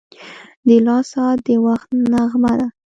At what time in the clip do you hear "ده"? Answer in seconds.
2.59-2.67